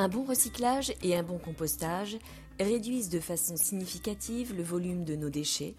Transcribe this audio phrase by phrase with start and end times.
[0.00, 2.16] Un bon recyclage et un bon compostage
[2.58, 5.74] réduisent de façon significative le volume de nos déchets,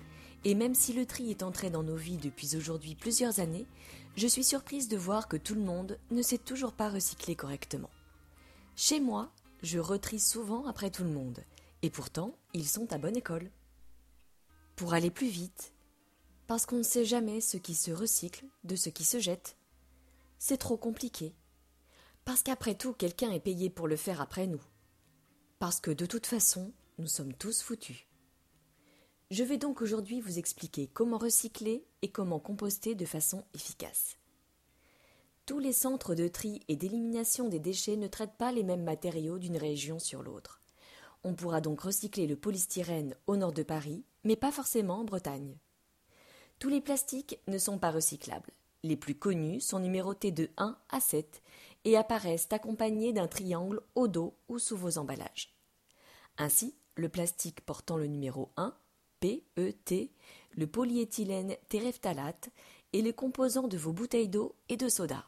[0.46, 3.66] et même si le tri est entré dans nos vies depuis aujourd'hui plusieurs années,
[4.16, 7.90] je suis surprise de voir que tout le monde ne sait toujours pas recycler correctement.
[8.76, 9.32] Chez moi,
[9.64, 11.44] je retrie souvent après tout le monde,
[11.82, 13.50] et pourtant, ils sont à bonne école.
[14.76, 15.74] Pour aller plus vite,
[16.46, 19.58] parce qu'on ne sait jamais ce qui se recycle de ce qui se jette.
[20.38, 21.34] C'est trop compliqué.
[22.26, 24.62] Parce qu'après tout, quelqu'un est payé pour le faire après nous.
[25.60, 28.08] Parce que de toute façon, nous sommes tous foutus.
[29.32, 34.18] Je vais donc aujourd'hui vous expliquer comment recycler et comment composter de façon efficace.
[35.46, 39.40] Tous les centres de tri et d'élimination des déchets ne traitent pas les mêmes matériaux
[39.40, 40.62] d'une région sur l'autre.
[41.24, 45.58] On pourra donc recycler le polystyrène au nord de Paris, mais pas forcément en Bretagne.
[46.60, 48.52] Tous les plastiques ne sont pas recyclables.
[48.84, 51.42] Les plus connus sont numérotés de 1 à 7
[51.86, 55.56] et apparaissent accompagnés d'un triangle au dos ou sous vos emballages.
[56.38, 58.76] Ainsi, le plastique portant le numéro 1,
[59.20, 60.12] PET,
[60.52, 62.50] le polyéthylène terephthalate
[62.94, 65.26] est le composant de vos bouteilles d'eau et de soda.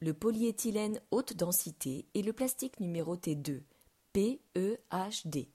[0.00, 3.62] Le polyéthylène haute densité est le plastique numéroté 2,
[4.12, 5.48] PEHD.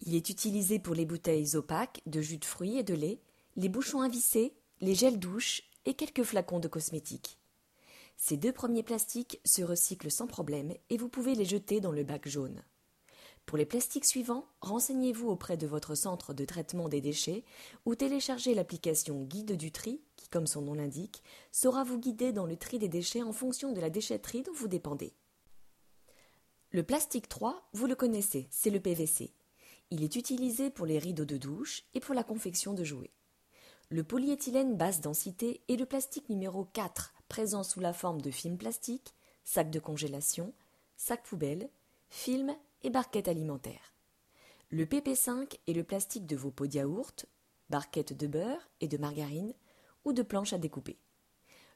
[0.00, 3.20] Il est utilisé pour les bouteilles opaques de jus de fruits et de lait,
[3.56, 7.38] les bouchons invissés les gels douche et quelques flacons de cosmétiques.
[8.16, 12.04] Ces deux premiers plastiques se recyclent sans problème et vous pouvez les jeter dans le
[12.04, 12.62] bac jaune.
[13.46, 17.44] Pour les plastiques suivants, renseignez-vous auprès de votre centre de traitement des déchets
[17.84, 21.22] ou téléchargez l'application Guide du tri qui, comme son nom l'indique,
[21.52, 24.68] saura vous guider dans le tri des déchets en fonction de la déchetterie dont vous
[24.68, 25.12] dépendez.
[26.70, 29.34] Le plastique 3, vous le connaissez, c'est le PVC.
[29.90, 33.12] Il est utilisé pour les rideaux de douche et pour la confection de jouets.
[33.90, 38.56] Le polyéthylène basse densité est le plastique numéro 4 présent sous la forme de film
[38.56, 39.12] plastique,
[39.42, 40.52] sac de congélation,
[40.96, 41.68] sac poubelle,
[42.08, 43.92] film et barquette alimentaire.
[44.70, 47.26] Le PP5 est le plastique de vos pots de yaourt,
[47.70, 49.52] barquettes de beurre et de margarine
[50.04, 50.96] ou de planches à découper.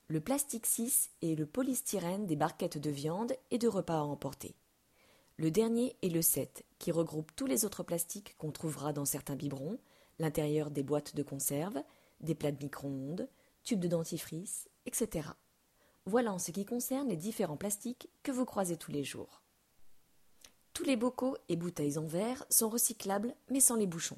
[0.07, 4.55] Le plastique 6 est le polystyrène des barquettes de viande et de repas à emporter.
[5.39, 9.35] Le dernier est le 7, qui regroupe tous les autres plastiques qu'on trouvera dans certains
[9.35, 9.81] biberons,
[10.21, 11.83] l'intérieur des boîtes de conserve,
[12.21, 13.29] des plats de micro-ondes,
[13.65, 15.31] tubes de dentifrice, etc.
[16.09, 19.43] Voilà en ce qui concerne les différents plastiques que vous croisez tous les jours.
[20.73, 24.17] Tous les bocaux et bouteilles en verre sont recyclables mais sans les bouchons.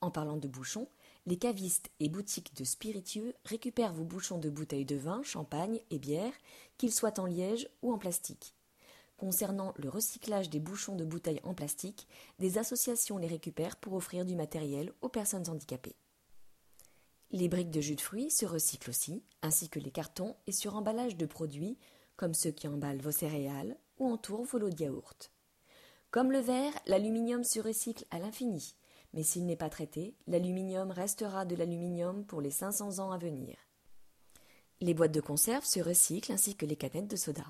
[0.00, 0.88] En parlant de bouchons,
[1.26, 6.00] les cavistes et boutiques de spiritueux récupèrent vos bouchons de bouteilles de vin, champagne et
[6.00, 6.32] bière,
[6.76, 8.56] qu'ils soient en liège ou en plastique.
[9.16, 12.08] Concernant le recyclage des bouchons de bouteilles en plastique,
[12.40, 15.94] des associations les récupèrent pour offrir du matériel aux personnes handicapées.
[17.34, 21.16] Les briques de jus de fruits se recyclent aussi, ainsi que les cartons et suremballages
[21.16, 21.78] de produits,
[22.16, 25.32] comme ceux qui emballent vos céréales ou entourent vos lots de yaourt.
[26.10, 28.74] Comme le verre, l'aluminium se recycle à l'infini,
[29.14, 33.56] mais s'il n'est pas traité, l'aluminium restera de l'aluminium pour les 500 ans à venir.
[34.82, 37.46] Les boîtes de conserve se recyclent ainsi que les canettes de soda.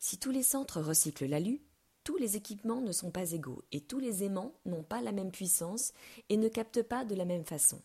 [0.00, 1.62] Si tous les centres recyclent l'alu,
[2.02, 5.30] tous les équipements ne sont pas égaux et tous les aimants n'ont pas la même
[5.30, 5.92] puissance
[6.30, 7.80] et ne captent pas de la même façon.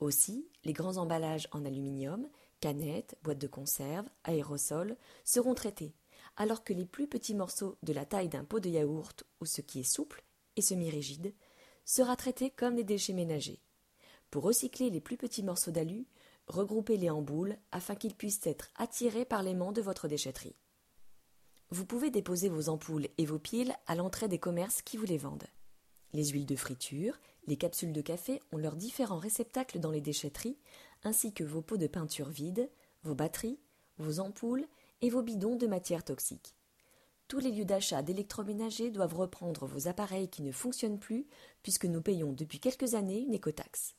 [0.00, 2.26] Aussi, les grands emballages en aluminium,
[2.60, 5.94] canettes, boîtes de conserve, aérosols, seront traités,
[6.36, 9.60] alors que les plus petits morceaux de la taille d'un pot de yaourt ou ce
[9.60, 10.24] qui est souple
[10.56, 11.34] et semi-rigide
[11.84, 13.60] sera traité comme des déchets ménagers.
[14.30, 16.06] Pour recycler les plus petits morceaux d'alu,
[16.46, 20.56] regroupez-les en boules afin qu'ils puissent être attirés par l'aimant de votre déchetterie.
[21.70, 25.18] Vous pouvez déposer vos ampoules et vos piles à l'entrée des commerces qui vous les
[25.18, 25.46] vendent.
[26.12, 30.58] Les huiles de friture, les capsules de café ont leurs différents réceptacles dans les déchetteries,
[31.02, 32.70] ainsi que vos pots de peinture vides,
[33.02, 33.58] vos batteries,
[33.98, 34.66] vos ampoules
[35.02, 36.54] et vos bidons de matière toxique.
[37.28, 41.26] Tous les lieux d'achat d'électroménager doivent reprendre vos appareils qui ne fonctionnent plus,
[41.62, 43.94] puisque nous payons depuis quelques années une écotaxe.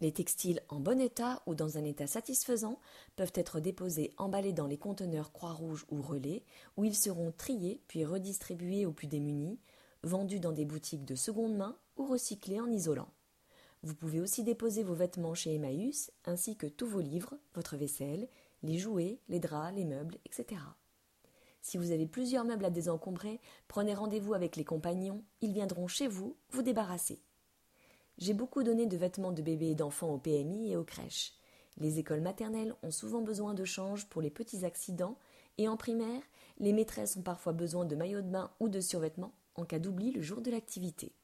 [0.00, 2.78] Les textiles en bon état ou dans un état satisfaisant
[3.16, 6.44] peuvent être déposés emballés dans les conteneurs Croix-Rouge ou Relais,
[6.76, 9.58] où ils seront triés puis redistribués aux plus démunis,
[10.02, 13.08] vendus dans des boutiques de seconde main ou recyclés en isolant.
[13.82, 18.28] Vous pouvez aussi déposer vos vêtements chez Emmaüs, ainsi que tous vos livres, votre vaisselle,
[18.62, 20.60] les jouets, les draps, les meubles, etc.
[21.66, 26.06] Si vous avez plusieurs meubles à désencombrer, prenez rendez-vous avec les compagnons, ils viendront chez
[26.06, 27.18] vous vous débarrasser.
[28.18, 31.32] J'ai beaucoup donné de vêtements de bébés et d'enfants au PMI et aux crèches.
[31.78, 35.18] Les écoles maternelles ont souvent besoin de change pour les petits accidents
[35.58, 36.22] et en primaire,
[36.60, 40.12] les maîtresses ont parfois besoin de maillots de bain ou de survêtements en cas d'oubli
[40.12, 41.16] le jour de l'activité.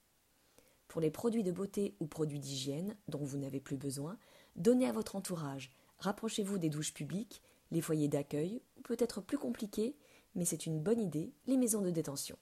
[0.89, 4.19] Pour les produits de beauté ou produits d'hygiène dont vous n'avez plus besoin,
[4.57, 9.95] donnez à votre entourage, rapprochez-vous des douches publiques, les foyers d'accueil ou peut-être plus compliqué,
[10.35, 12.37] mais c'est une bonne idée, les maisons de détention.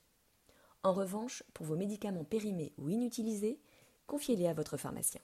[0.82, 3.60] En revanche, pour vos médicaments périmés ou inutilisés,
[4.06, 5.20] confiez-les à votre pharmacien.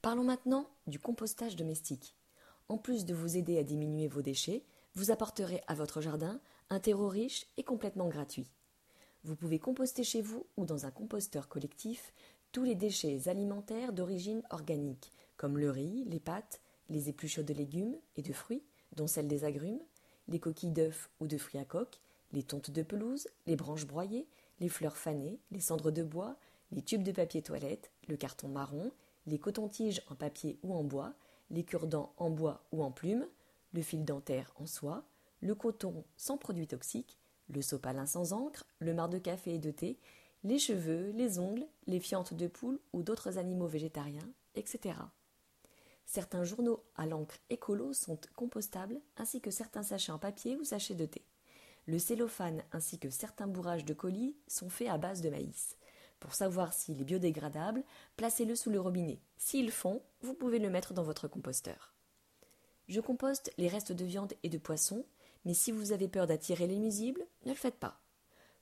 [0.00, 2.16] Parlons maintenant du compostage domestique.
[2.68, 4.64] En plus de vous aider à diminuer vos déchets,
[4.94, 6.40] vous apporterez à votre jardin
[6.70, 8.50] un terreau riche et complètement gratuit.
[9.24, 12.12] Vous pouvez composter chez vous ou dans un composteur collectif
[12.52, 17.96] tous les déchets alimentaires d'origine organique, comme le riz, les pâtes, les épluchures de légumes
[18.16, 18.64] et de fruits,
[18.94, 19.80] dont celles des agrumes,
[20.28, 22.00] les coquilles d'œufs ou de fruits à coque,
[22.32, 24.26] les tontes de pelouse, les branches broyées,
[24.60, 26.36] les fleurs fanées, les cendres de bois,
[26.72, 28.90] les tubes de papier toilette, le carton marron,
[29.26, 31.14] les cotons-tiges en papier ou en bois,
[31.50, 33.26] les cure-dents en bois ou en plume,
[33.72, 35.04] le fil dentaire en soie,
[35.40, 37.18] le coton sans produits toxiques,
[37.48, 39.98] le sopalin sans encre, le marc de café et de thé,
[40.44, 44.94] les cheveux, les ongles, les fientes de poule ou d'autres animaux végétariens, etc.
[46.06, 50.94] Certains journaux à l'encre écolo sont compostables, ainsi que certains sachets en papier ou sachets
[50.94, 51.22] de thé.
[51.86, 55.76] Le cellophane ainsi que certains bourrages de colis sont faits à base de maïs.
[56.20, 57.84] Pour savoir s'il est biodégradable,
[58.16, 59.20] placez-le sous le robinet.
[59.36, 61.92] S'il fond, vous pouvez le mettre dans votre composteur.
[62.88, 65.04] Je composte les restes de viande et de poisson,
[65.44, 68.00] mais si vous avez peur d'attirer les nuisibles, ne le faites pas.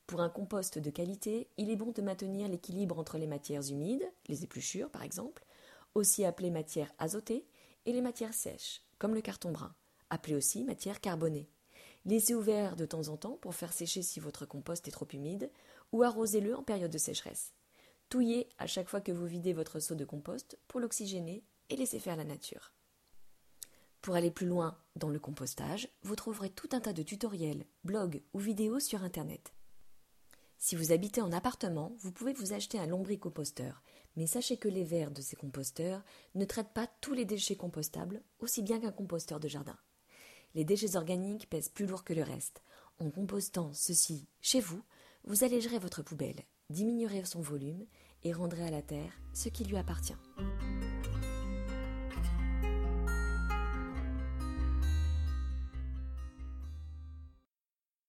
[0.06, 4.10] Pour un compost de qualité, il est bon de maintenir l'équilibre entre les matières humides,
[4.28, 5.44] les épluchures par exemple,
[5.94, 7.46] aussi appelées matières azotées,
[7.86, 9.74] et les matières sèches, comme le carton brun,
[10.10, 11.48] appelé aussi matière carbonée.
[12.06, 15.50] Laissez ouvert de temps en temps pour faire sécher si votre compost est trop humide,
[15.92, 17.52] ou arrosez-le en période de sécheresse.
[18.08, 21.98] Touillez à chaque fois que vous videz votre seau de compost pour l'oxygéner et laisser
[21.98, 22.72] faire la nature.
[24.02, 28.22] Pour aller plus loin dans le compostage, vous trouverez tout un tas de tutoriels, blogs
[28.34, 29.54] ou vidéos sur Internet.
[30.58, 33.82] Si vous habitez en appartement, vous pouvez vous acheter un lombricomposteur,
[34.16, 36.02] mais sachez que les verres de ces composteurs
[36.34, 39.76] ne traitent pas tous les déchets compostables, aussi bien qu'un composteur de jardin.
[40.54, 42.62] Les déchets organiques pèsent plus lourd que le reste.
[43.00, 44.82] En compostant ceci chez vous,
[45.24, 47.86] vous allégerez votre poubelle, diminuerez son volume
[48.22, 50.16] et rendrez à la terre ce qui lui appartient.